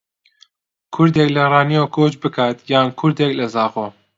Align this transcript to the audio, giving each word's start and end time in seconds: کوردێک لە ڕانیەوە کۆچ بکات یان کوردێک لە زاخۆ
کوردێک 0.93 1.29
لە 1.37 1.43
ڕانیەوە 1.53 1.87
کۆچ 1.95 2.13
بکات 2.23 2.57
یان 2.73 2.89
کوردێک 2.99 3.31
لە 3.39 3.45
زاخۆ 3.53 3.87